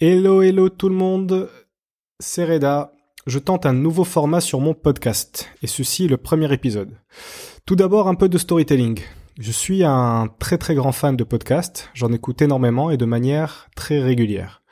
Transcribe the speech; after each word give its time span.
Hello, 0.00 0.42
hello 0.42 0.68
tout 0.68 0.88
le 0.88 0.94
monde, 0.94 1.50
c'est 2.20 2.44
Reda. 2.44 2.92
Je 3.26 3.40
tente 3.40 3.66
un 3.66 3.72
nouveau 3.72 4.04
format 4.04 4.40
sur 4.40 4.60
mon 4.60 4.72
podcast, 4.72 5.48
et 5.60 5.66
ceci 5.66 6.04
est 6.04 6.08
le 6.08 6.16
premier 6.16 6.52
épisode. 6.52 6.92
Tout 7.66 7.74
d'abord, 7.74 8.06
un 8.06 8.14
peu 8.14 8.28
de 8.28 8.38
storytelling. 8.38 9.00
Je 9.40 9.50
suis 9.50 9.82
un 9.82 10.28
très 10.38 10.56
très 10.56 10.76
grand 10.76 10.92
fan 10.92 11.16
de 11.16 11.24
podcasts, 11.24 11.90
j'en 11.94 12.12
écoute 12.12 12.40
énormément 12.42 12.92
et 12.92 12.96
de 12.96 13.06
manière 13.06 13.70
très 13.74 13.98
régulière. 13.98 14.62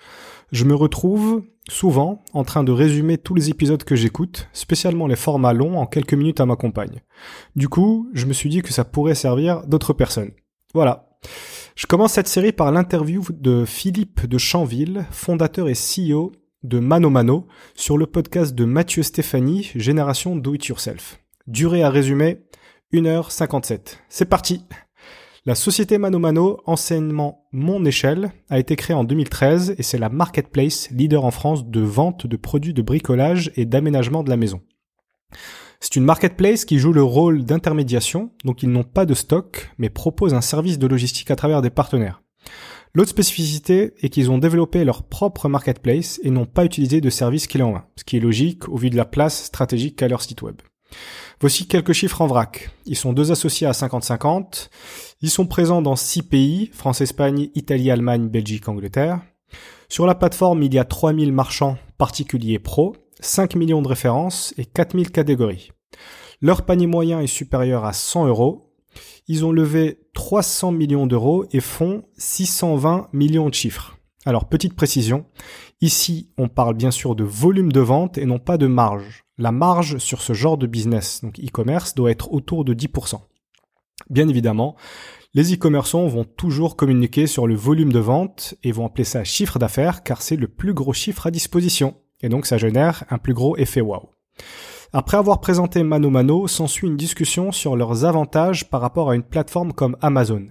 Je 0.53 0.65
me 0.65 0.77
retrouve 0.77 1.43
souvent 1.69 2.23
en 2.33 2.45
train 2.45 2.63
de 2.63 2.71
résumer 2.71 3.19
tous 3.19 3.35
les 3.35 3.51
épisodes 3.51 3.83
que 3.83 3.97
j'écoute, 3.97 4.49
spécialement 4.53 5.09
les 5.09 5.17
formats 5.17 5.53
longs 5.53 5.77
en 5.77 5.87
quelques 5.87 6.15
minutes 6.15 6.41
à 6.41 6.47
ma 6.47 6.55
compagne. 6.55 7.03
Du 7.57 7.69
coup, 7.69 8.09
je 8.13 8.27
me 8.27 8.33
suis 8.33 8.49
dit 8.49 8.63
que 8.63 8.73
ça 8.73 8.85
pourrait 8.85 9.17
servir 9.17 9.67
d'autres 9.67 9.93
personnes. 9.93 10.31
Voilà. 10.73 11.06
Je 11.77 11.87
commence 11.87 12.15
cette 12.15 12.29
série 12.29 12.53
par 12.53 12.73
l'interview 12.73 13.23
de 13.31 13.65
Philippe 13.67 14.27
de 14.27 14.39
Chanville, 14.39 15.05
fondateur 15.11 15.69
et 15.69 15.75
CEO 15.75 16.33
de 16.63 16.79
Mano 16.79 17.11
Mano, 17.11 17.47
sur 17.75 17.99
le 17.99 18.07
podcast 18.07 18.55
de 18.55 18.65
Mathieu 18.65 19.03
Stéphanie, 19.03 19.71
Génération 19.75 20.37
Do 20.37 20.55
It 20.55 20.67
Yourself. 20.67 21.21
Durée 21.47 21.83
à 21.83 21.91
résumer, 21.91 22.47
1h57. 22.93 23.99
C'est 24.09 24.25
parti 24.25 24.65
La 25.45 25.55
société 25.55 25.99
Mano 25.99 26.19
Mano, 26.19 26.61
enseignement 26.65 27.47
Mon 27.53 27.85
Échelle, 27.85 28.33
a 28.49 28.59
été 28.59 28.75
créée 28.75 28.97
en 28.97 29.05
2013 29.05 29.75
et 29.79 29.83
c'est 29.83 29.99
la 29.99 30.09
marketplace 30.09 30.89
leader 30.91 31.25
en 31.25 31.31
France 31.31 31.67
de 31.67 31.81
vente 31.81 32.27
de 32.27 32.37
produits 32.37 32.75
de 32.75 32.83
bricolage 32.83 33.53
et 33.57 33.65
d'aménagement 33.65 34.23
de 34.23 34.31
la 34.31 34.37
maison. 34.37 34.61
C'est 35.81 35.97
une 35.97 36.05
marketplace 36.05 36.65
qui 36.65 36.79
joue 36.79 36.93
le 36.93 37.03
rôle 37.03 37.45
d'intermédiation, 37.45 38.31
donc 38.45 38.63
ils 38.63 38.71
n'ont 38.71 38.83
pas 38.83 39.07
de 39.07 39.15
stock, 39.15 39.71
mais 39.79 39.91
proposent 39.91 40.35
un 40.35 40.41
service 40.41 40.79
de 40.79 40.87
logistique 40.87 41.31
à 41.31 41.37
travers 41.37 41.63
des 41.63 41.71
partenaires. 41.71 42.23
L'autre 42.95 43.11
spécificité 43.11 43.93
est 44.01 44.09
qu'ils 44.09 44.31
ont 44.31 44.39
développé 44.39 44.85
leur 44.85 45.03
propre 45.03 45.49
marketplace 45.49 46.19
et 46.23 46.31
n'ont 46.31 46.47
pas 46.47 46.65
utilisé 46.65 47.03
de 47.03 47.11
service 47.11 47.47
clé 47.47 47.63
en 47.63 47.73
main, 47.73 47.85
ce 47.97 48.05
qui 48.05 48.17
est 48.17 48.21
logique 48.21 48.69
au 48.69 48.77
vu 48.77 48.89
de 48.89 48.97
la 48.97 49.05
place 49.05 49.45
stratégique 49.45 49.97
qu'a 49.97 50.09
leur 50.09 50.23
site 50.23 50.41
web. 50.43 50.57
Voici 51.41 51.67
quelques 51.67 51.93
chiffres 51.93 52.23
en 52.23 52.27
vrac. 52.27 52.71
Ils 52.87 52.97
sont 52.97 53.13
deux 53.13 53.33
associés 53.33 53.67
à 53.67 53.73
50-50. 53.73 54.71
Ils 55.21 55.31
sont 55.31 55.47
présents 55.47 55.83
dans 55.83 55.97
six 55.97 56.23
pays, 56.23 56.71
France, 56.73 57.03
Espagne, 57.03 57.51
Italie, 57.55 57.91
Allemagne, 57.91 58.29
Belgique, 58.29 58.69
Angleterre. 58.69 59.21
Sur 59.89 60.07
la 60.07 60.15
plateforme, 60.15 60.63
il 60.63 60.73
y 60.73 60.79
a 60.79 60.85
3000 60.85 61.33
marchands 61.33 61.77
particuliers 61.99 62.59
pro 62.59 62.97
5 63.21 63.57
millions 63.57 63.83
de 63.83 63.89
références 63.89 64.55
et 64.59 64.65
4000 64.65 65.11
catégories. 65.11 65.71
Leur 66.41 66.67
panier 66.67 66.87
moyen 66.87 67.21
est 67.21 67.27
supérieur 67.27 67.85
à 67.85 67.93
100 67.93 68.27
euros. 68.27 68.75
Ils 69.27 69.45
ont 69.45 69.53
levé 69.53 70.01
300 70.15 70.73
millions 70.73 71.07
d'euros 71.07 71.45
et 71.51 71.61
font 71.61 72.05
620 72.19 73.09
millions 73.13 73.49
de 73.49 73.55
chiffres. 73.55 73.97
Alors, 74.25 74.49
petite 74.49 74.75
précision. 74.75 75.27
Ici, 75.81 76.31
on 76.37 76.49
parle 76.49 76.75
bien 76.75 76.91
sûr 76.91 77.15
de 77.15 77.25
volume 77.25 77.71
de 77.71 77.81
vente 77.81 78.19
et 78.19 78.27
non 78.27 78.39
pas 78.39 78.59
de 78.59 78.67
marge. 78.67 79.25
La 79.39 79.53
marge 79.53 79.99
sur 79.99 80.21
ce 80.21 80.33
genre 80.33 80.59
de 80.59 80.67
business, 80.67 81.21
donc 81.23 81.39
e-commerce, 81.39 81.95
doit 81.95 82.11
être 82.11 82.33
autour 82.33 82.65
de 82.65 82.75
10%. 82.75 83.21
Bien 84.11 84.29
évidemment, 84.29 84.77
les 85.35 85.55
e-commerçants 85.55 86.07
vont 86.07 86.25
toujours 86.25 86.77
communiquer 86.77 87.27
sur 87.27 87.47
le 87.47 87.55
volume 87.55 87.93
de 87.93 87.99
vente 87.99 88.55
et 88.63 88.73
vont 88.73 88.87
appeler 88.87 89.05
ça 89.05 89.23
chiffre 89.25 89.59
d'affaires 89.59 90.03
car 90.03 90.23
c'est 90.23 90.37
le 90.37 90.49
plus 90.49 90.75
gros 90.75 90.93
chiffre 90.93 91.27
à 91.27 91.31
disposition. 91.31 91.95
Et 92.23 92.29
donc 92.29 92.47
ça 92.47 92.59
génère 92.59 93.05
un 93.11 93.19
plus 93.19 93.35
gros 93.35 93.57
effet 93.57 93.81
wow. 93.81 94.11
Après 94.93 95.17
avoir 95.17 95.41
présenté 95.41 95.83
Mano 95.83 96.11
Mano, 96.11 96.47
s'ensuit 96.49 96.87
une 96.87 96.97
discussion 96.97 97.53
sur 97.53 97.77
leurs 97.77 98.05
avantages 98.05 98.71
par 98.71 98.81
rapport 98.81 99.11
à 99.11 99.15
une 99.15 99.23
plateforme 99.23 99.73
comme 99.73 99.97
Amazon. 100.01 100.47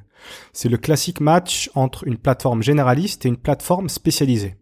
C'est 0.53 0.69
le 0.69 0.77
classique 0.77 1.21
match 1.21 1.69
entre 1.75 2.08
une 2.08 2.17
plateforme 2.17 2.61
généraliste 2.61 3.25
et 3.25 3.30
une 3.30 3.38
plateforme 3.38 3.89
spécialisée. 3.89 4.55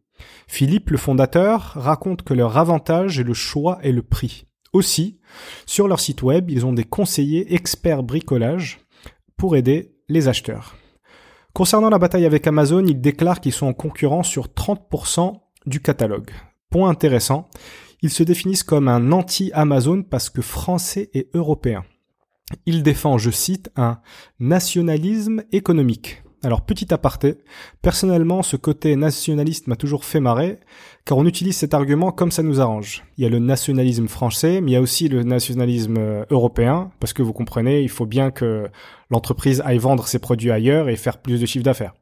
Philippe, 0.47 0.89
le 0.89 0.97
fondateur, 0.97 1.73
raconte 1.75 2.21
que 2.21 2.33
leur 2.33 2.57
avantage 2.57 3.19
est 3.19 3.23
le 3.23 3.33
choix 3.33 3.79
et 3.83 3.91
le 3.91 4.03
prix. 4.03 4.45
Aussi, 4.71 5.19
sur 5.65 5.87
leur 5.87 5.99
site 5.99 6.23
web, 6.23 6.49
ils 6.49 6.65
ont 6.65 6.73
des 6.73 6.83
conseillers 6.83 7.53
experts 7.53 8.03
bricolage 8.03 8.79
pour 9.37 9.55
aider 9.55 9.95
les 10.09 10.27
acheteurs. 10.27 10.75
Concernant 11.53 11.89
la 11.89 11.99
bataille 11.99 12.25
avec 12.25 12.47
Amazon, 12.47 12.85
ils 12.85 12.99
déclarent 12.99 13.39
qu'ils 13.39 13.53
sont 13.53 13.67
en 13.67 13.73
concurrence 13.73 14.27
sur 14.27 14.47
30% 14.47 15.39
du 15.65 15.79
catalogue. 15.79 16.31
Point 16.73 16.89
intéressant, 16.89 17.47
ils 18.01 18.09
se 18.09 18.23
définissent 18.23 18.63
comme 18.63 18.87
un 18.87 19.11
anti-Amazon 19.11 20.01
parce 20.01 20.31
que 20.31 20.41
français 20.41 21.11
et 21.13 21.29
européen. 21.35 21.83
Ils 22.65 22.81
défendent, 22.81 23.19
je 23.19 23.29
cite, 23.29 23.69
un 23.75 23.99
nationalisme 24.39 25.43
économique. 25.51 26.23
Alors 26.41 26.65
petit 26.65 26.91
aparté, 26.91 27.35
personnellement 27.83 28.41
ce 28.41 28.57
côté 28.57 28.95
nationaliste 28.95 29.67
m'a 29.67 29.75
toujours 29.75 30.03
fait 30.03 30.19
marrer, 30.19 30.57
car 31.05 31.19
on 31.19 31.27
utilise 31.27 31.57
cet 31.57 31.75
argument 31.75 32.11
comme 32.11 32.31
ça 32.31 32.41
nous 32.41 32.59
arrange. 32.59 33.03
Il 33.17 33.23
y 33.23 33.27
a 33.27 33.29
le 33.29 33.37
nationalisme 33.37 34.07
français, 34.07 34.59
mais 34.59 34.71
il 34.71 34.73
y 34.73 34.77
a 34.77 34.81
aussi 34.81 35.09
le 35.09 35.21
nationalisme 35.21 35.97
euh, 35.99 36.25
européen, 36.31 36.89
parce 36.99 37.13
que 37.13 37.21
vous 37.21 37.33
comprenez, 37.33 37.83
il 37.83 37.89
faut 37.89 38.07
bien 38.07 38.31
que 38.31 38.67
l'entreprise 39.11 39.61
aille 39.63 39.77
vendre 39.77 40.07
ses 40.07 40.17
produits 40.17 40.49
ailleurs 40.49 40.89
et 40.89 40.95
faire 40.95 41.21
plus 41.21 41.39
de 41.39 41.45
chiffre 41.45 41.63
d'affaires. 41.63 41.93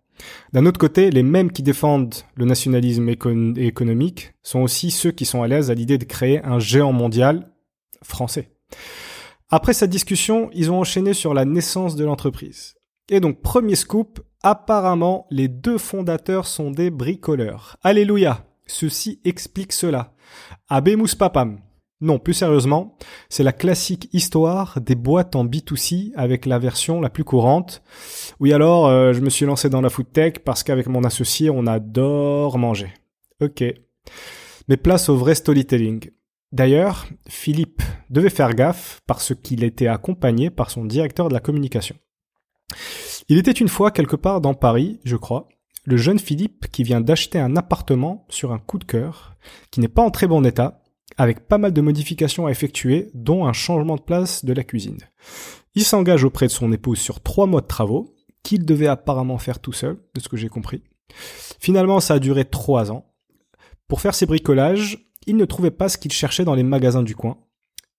D'un 0.54 0.66
autre 0.66 0.80
côté, 0.80 1.12
les 1.12 1.24
mêmes 1.24 1.52
qui 1.52 1.64
défendent 1.64 2.16
le 2.36 2.46
nationalisme 2.46 3.10
économique 3.10 4.34
sont 4.44 4.62
aussi 4.62 4.92
ceux 4.92 5.12
qui 5.12 5.26
sont 5.26 5.44
à 5.44 5.48
l'aise 5.48 5.72
à 5.72 5.74
l'idée 5.74 5.98
de 5.98 6.06
créer 6.06 6.44
un 6.44 6.60
géant 6.60 6.94
mondial 6.94 7.52
français. 8.04 8.50
Après 9.50 9.74
cette 9.74 9.90
discussion, 9.90 10.50
ils 10.54 10.72
ont 10.72 10.80
enchaîné 10.80 11.14
sur 11.14 11.34
la 11.34 11.46
naissance 11.46 11.96
de 11.96 12.06
l'entreprise. 12.06 12.76
Et 13.10 13.20
donc, 13.20 13.42
premier 13.42 13.76
scoop, 13.76 14.22
apparemment, 14.44 15.28
les 15.30 15.48
deux 15.48 15.78
fondateurs 15.78 16.48
sont 16.48 16.72
des 16.72 16.90
bricoleurs. 16.90 17.78
Alléluia 17.84 18.46
Ceci 18.68 19.20
explique 19.26 19.74
cela. 19.74 20.14
Abemus 20.70 21.16
papam. 21.16 21.60
Non, 22.02 22.18
plus 22.18 22.34
sérieusement, 22.34 22.98
c'est 23.30 23.44
la 23.44 23.54
classique 23.54 24.10
histoire 24.12 24.82
des 24.82 24.96
boîtes 24.96 25.36
en 25.36 25.46
B2C 25.46 26.12
avec 26.16 26.48
la 26.48 26.58
version 26.58 27.00
la 27.00 27.12
plus 27.12 27.24
courante. 27.24 27.84
Oui 28.40 28.54
alors, 28.54 28.88
euh, 28.88 29.14
je 29.14 29.22
me 29.22 29.30
suis 29.30 29.46
lancé 29.46 29.70
dans 29.70 29.82
la 29.82 29.92
food 29.92 30.12
tech 30.12 30.40
parce 30.44 30.64
qu'avec 30.64 30.88
mon 30.88 31.04
associé, 31.04 31.52
on 31.52 31.68
adore 31.68 32.58
manger. 32.58 32.92
Ok. 33.40 33.64
Mais 34.68 34.78
place 34.78 35.10
au 35.10 35.16
vrai 35.16 35.36
storytelling. 35.36 36.10
D'ailleurs, 36.52 37.08
Philippe 37.30 37.84
devait 38.10 38.32
faire 38.32 38.56
gaffe 38.56 39.02
parce 39.06 39.34
qu'il 39.36 39.64
était 39.64 39.88
accompagné 39.88 40.50
par 40.50 40.72
son 40.72 40.86
directeur 40.86 41.30
de 41.30 41.34
la 41.34 41.40
communication. 41.40 41.96
Il 43.30 43.38
était 43.38 43.52
une 43.52 43.70
fois 43.70 43.92
quelque 43.92 44.16
part 44.16 44.42
dans 44.42 44.56
Paris, 44.56 45.00
je 45.04 45.16
crois, 45.16 45.48
le 45.86 45.98
jeune 45.98 46.20
Philippe 46.20 46.68
qui 46.72 46.84
vient 46.84 47.02
d'acheter 47.02 47.40
un 47.40 47.56
appartement 47.56 48.26
sur 48.30 48.52
un 48.52 48.60
coup 48.60 48.80
de 48.80 48.86
cœur, 48.86 49.36
qui 49.72 49.80
n'est 49.80 49.88
pas 49.88 50.04
en 50.04 50.12
très 50.12 50.28
bon 50.28 50.44
état, 50.44 50.81
avec 51.18 51.48
pas 51.48 51.58
mal 51.58 51.74
de 51.74 51.82
modifications 51.82 52.46
à 52.46 52.52
effectuer, 52.52 53.10
dont 53.14 53.46
un 53.46 53.54
changement 53.54 53.96
de 53.96 54.02
place 54.02 54.46
de 54.46 54.54
la 54.54 54.64
cuisine. 54.64 55.00
Il 55.76 55.84
s'engage 55.84 56.24
auprès 56.24 56.48
de 56.48 56.52
son 56.52 56.72
épouse 56.72 57.00
sur 57.00 57.22
trois 57.22 57.48
mois 57.48 57.62
de 57.62 57.68
travaux, 57.68 58.16
qu'il 58.44 58.66
devait 58.66 58.88
apparemment 58.88 59.38
faire 59.38 59.60
tout 59.60 59.74
seul, 59.74 60.00
de 60.14 60.20
ce 60.20 60.30
que 60.30 60.38
j'ai 60.38 60.50
compris. 60.50 60.84
Finalement, 61.60 62.00
ça 62.00 62.16
a 62.16 62.20
duré 62.20 62.46
trois 62.46 62.92
ans. 62.92 63.06
Pour 63.88 64.02
faire 64.02 64.16
ses 64.16 64.26
bricolages, 64.26 65.08
il 65.28 65.38
ne 65.38 65.46
trouvait 65.46 65.72
pas 65.72 65.90
ce 65.90 65.98
qu'il 65.98 66.12
cherchait 66.12 66.46
dans 66.46 66.56
les 66.56 66.64
magasins 66.64 67.04
du 67.04 67.16
coin, 67.16 67.38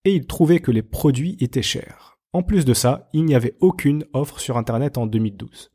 et 0.04 0.14
il 0.14 0.26
trouvait 0.26 0.60
que 0.60 0.70
les 0.70 0.82
produits 0.82 1.36
étaient 1.40 1.62
chers. 1.62 2.18
En 2.32 2.42
plus 2.42 2.64
de 2.64 2.74
ça, 2.74 3.08
il 3.12 3.24
n'y 3.24 3.34
avait 3.34 3.56
aucune 3.60 4.04
offre 4.14 4.40
sur 4.40 4.56
Internet 4.56 4.98
en 4.98 5.06
2012. 5.06 5.70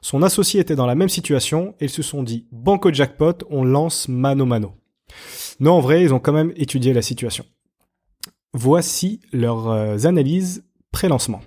Son 0.00 0.22
associé 0.22 0.60
était 0.60 0.76
dans 0.76 0.86
la 0.86 0.94
même 0.94 1.08
situation 1.08 1.74
et 1.80 1.84
ils 1.84 1.90
se 1.90 2.02
sont 2.02 2.22
dit, 2.22 2.46
banco 2.50 2.92
jackpot, 2.92 3.44
on 3.50 3.62
lance 3.62 4.08
mano 4.08 4.46
mano. 4.46 4.74
Non, 5.60 5.72
en 5.72 5.80
vrai, 5.80 6.02
ils 6.02 6.14
ont 6.14 6.20
quand 6.20 6.32
même 6.32 6.52
étudié 6.56 6.92
la 6.92 7.02
situation. 7.02 7.44
Voici 8.52 9.20
leurs 9.32 9.68
euh, 9.68 9.98
analyses 10.04 10.64
pré-lancement. 10.92 11.40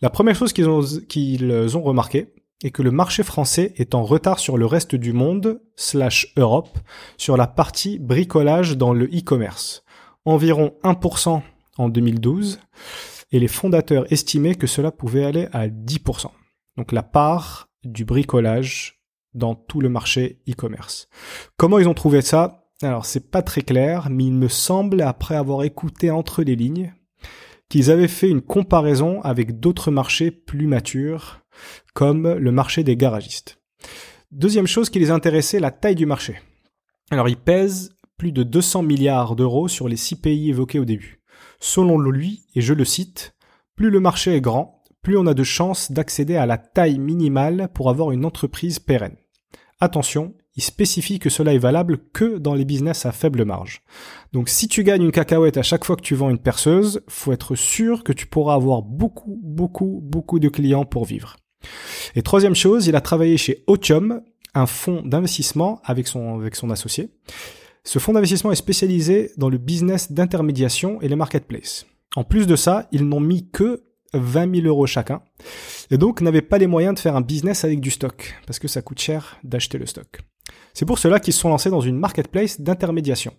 La 0.00 0.10
première 0.10 0.34
chose 0.34 0.52
qu'ils 0.52 0.68
ont, 0.68 0.82
qu'ils 1.08 1.76
ont 1.76 1.82
remarqué 1.82 2.32
est 2.62 2.70
que 2.70 2.82
le 2.82 2.90
marché 2.90 3.22
français 3.22 3.72
est 3.76 3.94
en 3.94 4.04
retard 4.04 4.38
sur 4.38 4.56
le 4.56 4.66
reste 4.66 4.94
du 4.94 5.12
monde, 5.12 5.60
slash 5.76 6.32
Europe, 6.36 6.78
sur 7.16 7.36
la 7.36 7.46
partie 7.46 7.98
bricolage 7.98 8.76
dans 8.76 8.92
le 8.92 9.06
e-commerce. 9.06 9.84
Environ 10.24 10.74
1% 10.84 11.42
en 11.78 11.88
2012, 11.88 12.60
et 13.32 13.40
les 13.40 13.48
fondateurs 13.48 14.10
estimaient 14.12 14.54
que 14.54 14.66
cela 14.66 14.92
pouvait 14.92 15.24
aller 15.24 15.48
à 15.52 15.68
10%. 15.68 16.30
Donc 16.76 16.92
la 16.92 17.02
part 17.02 17.68
du 17.82 18.04
bricolage 18.04 19.02
dans 19.34 19.54
tout 19.54 19.80
le 19.80 19.88
marché 19.88 20.42
e-commerce. 20.48 21.08
Comment 21.56 21.78
ils 21.78 21.88
ont 21.88 21.94
trouvé 21.94 22.20
ça? 22.20 22.61
Alors 22.82 23.06
c'est 23.06 23.30
pas 23.30 23.42
très 23.42 23.62
clair, 23.62 24.08
mais 24.10 24.24
il 24.24 24.32
me 24.32 24.48
semble, 24.48 25.02
après 25.02 25.36
avoir 25.36 25.62
écouté 25.62 26.10
entre 26.10 26.42
les 26.42 26.56
lignes, 26.56 26.94
qu'ils 27.68 27.90
avaient 27.90 28.08
fait 28.08 28.28
une 28.28 28.42
comparaison 28.42 29.20
avec 29.22 29.60
d'autres 29.60 29.90
marchés 29.90 30.30
plus 30.30 30.66
matures, 30.66 31.40
comme 31.94 32.34
le 32.34 32.52
marché 32.52 32.84
des 32.84 32.96
garagistes. 32.96 33.60
Deuxième 34.30 34.66
chose 34.66 34.90
qui 34.90 34.98
les 34.98 35.10
intéressait, 35.10 35.60
la 35.60 35.70
taille 35.70 35.94
du 35.94 36.06
marché. 36.06 36.40
Alors 37.10 37.28
il 37.28 37.36
pèse 37.36 37.96
plus 38.16 38.32
de 38.32 38.42
200 38.42 38.82
milliards 38.82 39.36
d'euros 39.36 39.68
sur 39.68 39.88
les 39.88 39.96
six 39.96 40.16
pays 40.16 40.50
évoqués 40.50 40.78
au 40.78 40.84
début. 40.84 41.22
Selon 41.60 41.98
lui, 41.98 42.46
et 42.54 42.60
je 42.60 42.74
le 42.74 42.84
cite, 42.84 43.34
plus 43.76 43.90
le 43.90 44.00
marché 44.00 44.34
est 44.34 44.40
grand, 44.40 44.82
plus 45.02 45.16
on 45.18 45.26
a 45.26 45.34
de 45.34 45.44
chances 45.44 45.92
d'accéder 45.92 46.36
à 46.36 46.46
la 46.46 46.58
taille 46.58 46.98
minimale 46.98 47.68
pour 47.74 47.90
avoir 47.90 48.12
une 48.12 48.24
entreprise 48.24 48.78
pérenne. 48.78 49.16
Attention, 49.80 50.34
il 50.56 50.62
spécifie 50.62 51.18
que 51.18 51.30
cela 51.30 51.54
est 51.54 51.58
valable 51.58 51.98
que 52.12 52.38
dans 52.38 52.54
les 52.54 52.64
business 52.64 53.06
à 53.06 53.12
faible 53.12 53.44
marge. 53.44 53.82
Donc 54.32 54.48
si 54.48 54.68
tu 54.68 54.84
gagnes 54.84 55.02
une 55.02 55.12
cacahuète 55.12 55.56
à 55.56 55.62
chaque 55.62 55.84
fois 55.84 55.96
que 55.96 56.02
tu 56.02 56.14
vends 56.14 56.30
une 56.30 56.38
perceuse, 56.38 57.00
faut 57.08 57.32
être 57.32 57.54
sûr 57.54 58.04
que 58.04 58.12
tu 58.12 58.26
pourras 58.26 58.54
avoir 58.54 58.82
beaucoup, 58.82 59.40
beaucoup, 59.42 60.00
beaucoup 60.02 60.38
de 60.38 60.48
clients 60.48 60.84
pour 60.84 61.04
vivre. 61.04 61.36
Et 62.14 62.22
troisième 62.22 62.54
chose, 62.54 62.86
il 62.86 62.96
a 62.96 63.00
travaillé 63.00 63.36
chez 63.36 63.64
Otium, 63.66 64.22
un 64.54 64.66
fonds 64.66 65.02
d'investissement 65.02 65.80
avec 65.84 66.06
son, 66.06 66.38
avec 66.38 66.56
son 66.56 66.70
associé. 66.70 67.10
Ce 67.84 67.98
fonds 67.98 68.12
d'investissement 68.12 68.52
est 68.52 68.56
spécialisé 68.56 69.32
dans 69.36 69.48
le 69.48 69.58
business 69.58 70.12
d'intermédiation 70.12 71.00
et 71.00 71.08
les 71.08 71.16
marketplaces. 71.16 71.86
En 72.14 72.24
plus 72.24 72.46
de 72.46 72.56
ça, 72.56 72.88
ils 72.92 73.06
n'ont 73.06 73.20
mis 73.20 73.48
que 73.50 73.84
20 74.14 74.56
000 74.56 74.66
euros 74.66 74.86
chacun, 74.86 75.22
et 75.90 75.96
donc 75.96 76.20
n'avaient 76.20 76.42
pas 76.42 76.58
les 76.58 76.66
moyens 76.66 76.94
de 76.94 77.00
faire 77.00 77.16
un 77.16 77.22
business 77.22 77.64
avec 77.64 77.80
du 77.80 77.90
stock, 77.90 78.34
parce 78.46 78.58
que 78.58 78.68
ça 78.68 78.82
coûte 78.82 79.00
cher 79.00 79.38
d'acheter 79.42 79.78
le 79.78 79.86
stock. 79.86 80.20
C'est 80.74 80.86
pour 80.86 80.98
cela 80.98 81.20
qu'ils 81.20 81.32
se 81.32 81.40
sont 81.40 81.48
lancés 81.48 81.70
dans 81.70 81.80
une 81.80 81.98
marketplace 81.98 82.60
d'intermédiation. 82.60 83.34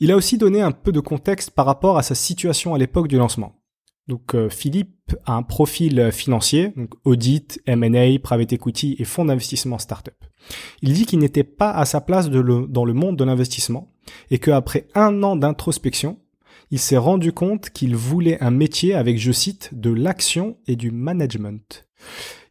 Il 0.00 0.10
a 0.10 0.16
aussi 0.16 0.38
donné 0.38 0.62
un 0.62 0.72
peu 0.72 0.92
de 0.92 1.00
contexte 1.00 1.50
par 1.50 1.66
rapport 1.66 1.98
à 1.98 2.02
sa 2.02 2.14
situation 2.14 2.74
à 2.74 2.78
l'époque 2.78 3.08
du 3.08 3.18
lancement. 3.18 3.62
Donc 4.08 4.34
euh, 4.34 4.48
Philippe 4.48 5.14
a 5.26 5.34
un 5.34 5.42
profil 5.42 6.10
financier, 6.10 6.74
audit, 7.04 7.60
M&A, 7.66 8.18
private 8.18 8.52
equity 8.52 8.96
et 8.98 9.04
fonds 9.04 9.24
d'investissement 9.24 9.78
startup. 9.78 10.24
Il 10.80 10.92
dit 10.92 11.06
qu'il 11.06 11.20
n'était 11.20 11.44
pas 11.44 11.70
à 11.70 11.84
sa 11.84 12.00
place 12.00 12.28
dans 12.28 12.84
le 12.84 12.92
monde 12.94 13.16
de 13.16 13.24
l'investissement 13.24 13.92
et 14.30 14.38
qu'après 14.38 14.88
un 14.94 15.22
an 15.22 15.36
d'introspection, 15.36 16.18
il 16.72 16.78
s'est 16.78 16.96
rendu 16.96 17.32
compte 17.32 17.70
qu'il 17.70 17.94
voulait 17.94 18.42
un 18.42 18.50
métier 18.50 18.94
avec, 18.94 19.18
je 19.18 19.30
cite, 19.30 19.70
de 19.72 19.90
l'action 19.90 20.56
et 20.66 20.74
du 20.74 20.90
management. 20.90 21.86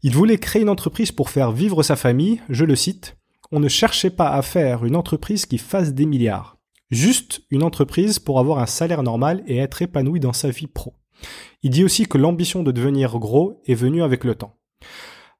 Il 0.03 0.13
voulait 0.13 0.37
créer 0.37 0.61
une 0.61 0.69
entreprise 0.69 1.11
pour 1.11 1.29
faire 1.29 1.51
vivre 1.51 1.83
sa 1.83 1.95
famille, 1.95 2.39
je 2.47 2.63
le 2.63 2.75
cite, 2.75 3.17
on 3.51 3.59
ne 3.59 3.67
cherchait 3.67 4.09
pas 4.09 4.29
à 4.31 4.41
faire 4.41 4.85
une 4.85 4.95
entreprise 4.95 5.45
qui 5.45 5.57
fasse 5.57 5.93
des 5.93 6.05
milliards. 6.05 6.57
Juste 6.89 7.41
une 7.49 7.63
entreprise 7.63 8.19
pour 8.19 8.39
avoir 8.39 8.59
un 8.59 8.65
salaire 8.65 9.03
normal 9.03 9.43
et 9.47 9.57
être 9.57 9.81
épanoui 9.81 10.19
dans 10.19 10.33
sa 10.33 10.49
vie 10.49 10.67
pro. 10.67 10.93
Il 11.63 11.71
dit 11.71 11.83
aussi 11.83 12.05
que 12.05 12.17
l'ambition 12.17 12.63
de 12.63 12.71
devenir 12.71 13.17
gros 13.19 13.61
est 13.65 13.75
venue 13.75 14.03
avec 14.03 14.23
le 14.23 14.35
temps. 14.35 14.57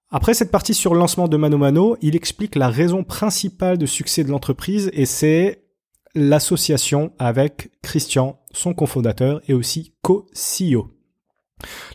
Après 0.10 0.34
cette 0.34 0.52
partie 0.52 0.74
sur 0.74 0.94
le 0.94 1.00
lancement 1.00 1.28
de 1.28 1.38
Mano 1.38 1.58
Mano, 1.58 1.98
il 2.02 2.16
explique 2.16 2.56
la 2.56 2.70
raison 2.70 3.04
principale 3.04 3.78
de 3.78 3.86
succès 3.86 4.24
de 4.24 4.30
l'entreprise 4.30 4.90
et 4.94 5.06
c'est 5.06 5.64
l'association 6.14 7.14
avec 7.18 7.72
Christian, 7.82 8.40
son 8.52 8.74
cofondateur 8.74 9.42
et 9.48 9.54
aussi 9.54 9.94
co-CEO. 10.02 10.90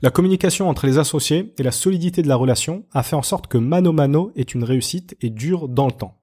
La 0.02 0.10
communication 0.10 0.68
entre 0.68 0.86
les 0.86 0.98
associés 0.98 1.54
et 1.58 1.62
la 1.62 1.72
solidité 1.72 2.22
de 2.22 2.28
la 2.28 2.36
relation 2.36 2.84
a 2.92 3.02
fait 3.02 3.16
en 3.16 3.22
sorte 3.22 3.46
que 3.46 3.58
Mano 3.58 3.92
Mano 3.92 4.32
est 4.36 4.54
une 4.54 4.64
réussite 4.64 5.16
et 5.20 5.30
dure 5.30 5.68
dans 5.68 5.86
le 5.86 5.92
temps. 5.92 6.20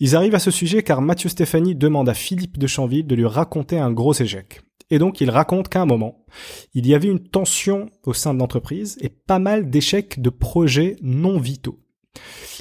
Ils 0.00 0.14
arrivent 0.14 0.34
à 0.34 0.40
ce 0.40 0.50
sujet 0.50 0.82
car 0.82 1.02
Mathieu 1.02 1.28
Stéphanie 1.28 1.74
demande 1.74 2.08
à 2.08 2.14
Philippe 2.14 2.58
de 2.58 2.66
Chanville 2.66 3.06
de 3.06 3.14
lui 3.14 3.26
raconter 3.26 3.78
un 3.78 3.90
gros 3.90 4.14
échec. 4.14 4.62
Et 4.90 4.98
donc 4.98 5.20
il 5.20 5.30
raconte 5.30 5.68
qu'à 5.68 5.82
un 5.82 5.86
moment, 5.86 6.24
il 6.72 6.86
y 6.86 6.94
avait 6.94 7.08
une 7.08 7.22
tension 7.22 7.90
au 8.04 8.14
sein 8.14 8.32
de 8.32 8.38
l'entreprise 8.38 8.96
et 9.00 9.08
pas 9.08 9.38
mal 9.38 9.68
d'échecs 9.70 10.20
de 10.22 10.30
projets 10.30 10.96
non 11.02 11.38
vitaux. 11.38 11.78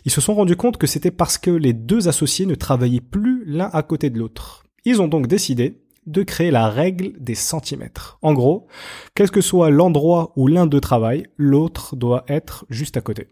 Ils 0.06 0.12
se 0.12 0.22
sont 0.22 0.36
rendus 0.36 0.56
compte 0.56 0.78
que 0.78 0.88
c'était 0.88 1.12
parce 1.12 1.38
que 1.38 1.52
les 1.52 1.74
deux 1.74 2.08
associés 2.08 2.46
ne 2.46 2.56
travaillaient 2.56 3.02
plus 3.02 3.44
l'un 3.46 3.70
à 3.72 3.84
côté 3.84 4.10
de 4.10 4.20
l'autre. 4.20 4.64
Ils 4.86 5.02
ont 5.02 5.08
donc 5.08 5.28
décidé 5.28 5.82
de 6.08 6.24
créer 6.24 6.52
la 6.52 6.70
règle 6.70 7.14
des 7.20 7.36
centimètres. 7.36 8.18
En 8.22 8.34
gros, 8.34 8.68
quel 9.14 9.30
que 9.30 9.42
soit 9.42 9.70
l'endroit 9.70 10.34
où 10.36 10.48
l'un 10.48 10.66
d'eux 10.66 10.82
travaille, 10.82 11.28
l'autre 11.38 11.96
doit 11.96 12.24
être 12.28 12.66
juste 12.70 12.98
à 12.98 13.02
côté. 13.02 13.28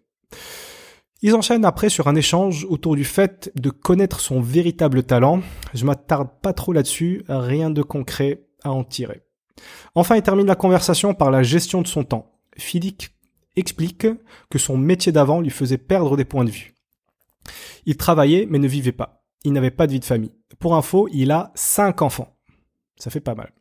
Ils 1.21 1.33
enchaînent 1.33 1.65
après 1.65 1.89
sur 1.89 2.07
un 2.07 2.15
échange 2.15 2.67
autour 2.69 2.95
du 2.95 3.05
fait 3.05 3.51
de 3.55 3.69
connaître 3.69 4.19
son 4.19 4.41
véritable 4.41 5.03
talent. 5.03 5.41
Je 5.73 5.85
m'attarde 5.85 6.29
pas 6.41 6.53
trop 6.53 6.73
là-dessus, 6.73 7.23
rien 7.27 7.71
de 7.71 7.81
concret 7.81 8.45
à 8.63 8.71
en 8.71 8.83
tirer. 8.83 9.23
Enfin, 9.95 10.17
il 10.17 10.21
termine 10.21 10.45
la 10.45 10.55
conversation 10.55 11.13
par 11.13 11.31
la 11.31 11.41
gestion 11.41 11.81
de 11.81 11.87
son 11.87 12.03
temps. 12.03 12.33
Philippe 12.57 13.03
explique 13.55 14.05
que 14.49 14.59
son 14.59 14.77
métier 14.77 15.11
d'avant 15.11 15.39
lui 15.39 15.49
faisait 15.49 15.77
perdre 15.77 16.17
des 16.17 16.25
points 16.25 16.43
de 16.43 16.51
vue. 16.51 16.75
Il 17.85 17.95
travaillait 17.95 18.45
mais 18.49 18.59
ne 18.59 18.67
vivait 18.67 18.91
pas. 18.91 19.23
Il 19.45 19.53
n'avait 19.53 19.71
pas 19.71 19.87
de 19.87 19.93
vie 19.93 19.99
de 19.99 20.05
famille. 20.05 20.33
Pour 20.59 20.75
info, 20.75 21.07
il 21.13 21.31
a 21.31 21.51
cinq 21.55 22.01
enfants. 22.01 22.34
Ça 22.97 23.09
fait 23.09 23.19
pas 23.19 23.35
mal. 23.35 23.51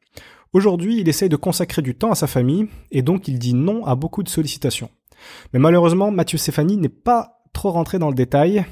Aujourd'hui, 0.52 1.00
il 1.00 1.08
essaye 1.08 1.28
de 1.28 1.36
consacrer 1.36 1.82
du 1.82 1.94
temps 1.94 2.12
à 2.12 2.14
sa 2.14 2.26
famille 2.26 2.68
et 2.92 3.02
donc 3.02 3.26
il 3.28 3.38
dit 3.38 3.54
non 3.54 3.84
à 3.84 3.94
beaucoup 3.94 4.22
de 4.22 4.28
sollicitations. 4.28 4.90
Mais 5.52 5.58
malheureusement, 5.58 6.10
Mathieu 6.10 6.38
Stéphanie 6.38 6.76
n'est 6.76 6.88
pas 6.88 7.42
trop 7.52 7.70
rentré 7.70 7.98
dans 7.98 8.08
le 8.08 8.14
détail 8.14 8.64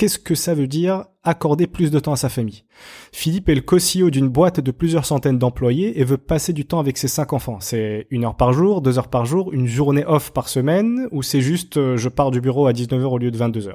Qu'est-ce 0.00 0.18
que 0.18 0.34
ça 0.34 0.54
veut 0.54 0.66
dire 0.66 1.04
accorder 1.24 1.66
plus 1.66 1.90
de 1.90 1.98
temps 1.98 2.14
à 2.14 2.16
sa 2.16 2.30
famille? 2.30 2.64
Philippe 3.12 3.50
est 3.50 3.54
le 3.54 3.60
co-CEO 3.60 4.08
d'une 4.08 4.28
boîte 4.28 4.58
de 4.58 4.70
plusieurs 4.70 5.04
centaines 5.04 5.38
d'employés 5.38 6.00
et 6.00 6.04
veut 6.04 6.16
passer 6.16 6.54
du 6.54 6.64
temps 6.64 6.78
avec 6.78 6.96
ses 6.96 7.06
cinq 7.06 7.34
enfants. 7.34 7.58
C'est 7.60 8.06
une 8.08 8.24
heure 8.24 8.36
par 8.36 8.54
jour, 8.54 8.80
deux 8.80 8.98
heures 8.98 9.10
par 9.10 9.26
jour, 9.26 9.52
une 9.52 9.66
journée 9.66 10.04
off 10.06 10.32
par 10.32 10.48
semaine, 10.48 11.06
ou 11.10 11.22
c'est 11.22 11.42
juste 11.42 11.76
euh, 11.76 11.98
je 11.98 12.08
pars 12.08 12.30
du 12.30 12.40
bureau 12.40 12.66
à 12.66 12.72
19h 12.72 13.04
au 13.04 13.18
lieu 13.18 13.30
de 13.30 13.38
22h 13.38 13.74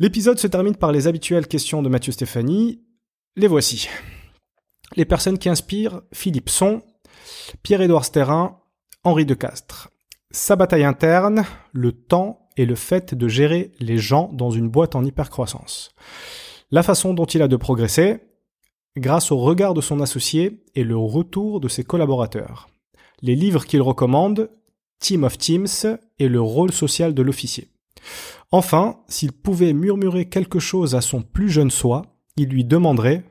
L'épisode 0.00 0.38
se 0.38 0.46
termine 0.46 0.76
par 0.76 0.92
les 0.92 1.06
habituelles 1.06 1.46
questions 1.46 1.80
de 1.80 1.88
Mathieu 1.88 2.12
Stéphanie. 2.12 2.82
Les 3.36 3.48
voici. 3.48 3.88
Les 4.96 5.04
personnes 5.04 5.38
qui 5.38 5.48
inspirent 5.48 6.02
Philippe 6.12 6.48
sont 6.48 6.82
Pierre-Édouard 7.62 8.04
Sterrin, 8.04 8.58
Henri 9.04 9.26
de 9.26 9.34
Castres. 9.34 9.90
Sa 10.30 10.56
bataille 10.56 10.84
interne, 10.84 11.44
le 11.72 11.92
temps 11.92 12.48
et 12.56 12.66
le 12.66 12.74
fait 12.74 13.14
de 13.14 13.28
gérer 13.28 13.72
les 13.80 13.98
gens 13.98 14.30
dans 14.32 14.50
une 14.50 14.68
boîte 14.68 14.96
en 14.96 15.04
hypercroissance. 15.04 15.94
La 16.70 16.82
façon 16.82 17.14
dont 17.14 17.24
il 17.24 17.40
a 17.42 17.48
de 17.48 17.56
progresser, 17.56 18.20
grâce 18.96 19.30
au 19.30 19.38
regard 19.38 19.74
de 19.74 19.80
son 19.80 20.00
associé 20.00 20.64
et 20.74 20.84
le 20.84 20.96
retour 20.96 21.60
de 21.60 21.68
ses 21.68 21.84
collaborateurs. 21.84 22.68
Les 23.22 23.34
livres 23.34 23.64
qu'il 23.64 23.82
recommande, 23.82 24.50
Team 24.98 25.24
of 25.24 25.38
Teams 25.38 25.98
et 26.18 26.28
le 26.28 26.40
rôle 26.40 26.72
social 26.72 27.14
de 27.14 27.22
l'officier. 27.22 27.68
Enfin, 28.50 29.00
s'il 29.08 29.32
pouvait 29.32 29.72
murmurer 29.72 30.28
quelque 30.28 30.58
chose 30.58 30.94
à 30.94 31.00
son 31.00 31.22
plus 31.22 31.50
jeune 31.50 31.70
soi, 31.70 32.02
il 32.36 32.48
lui 32.48 32.64
demanderait 32.64 33.24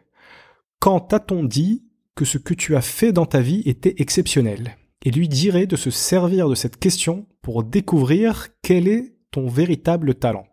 Quand 0.79 0.99
t'a-t-on 0.99 1.43
dit 1.43 1.83
que 2.15 2.25
ce 2.25 2.37
que 2.37 2.53
tu 2.53 2.75
as 2.75 2.81
fait 2.81 3.11
dans 3.11 3.25
ta 3.25 3.41
vie 3.41 3.61
était 3.65 3.95
exceptionnel? 3.97 4.77
Et 5.03 5.11
lui 5.11 5.27
dirait 5.29 5.67
de 5.67 5.75
se 5.75 5.91
servir 5.91 6.49
de 6.49 6.55
cette 6.55 6.77
question 6.77 7.27
pour 7.41 7.63
découvrir 7.63 8.49
quel 8.61 8.87
est 8.87 9.15
ton 9.31 9.47
véritable 9.47 10.15
talent. 10.15 10.47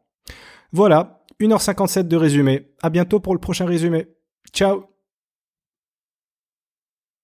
Voilà, 0.73 1.25
1h57 1.41 2.09
de 2.09 2.17
résumé. 2.17 2.69
À 2.83 2.91
bientôt 2.91 3.21
pour 3.21 3.35
le 3.35 3.41
prochain 3.41 3.67
résumé. 3.67 4.07
Ciao 4.53 4.94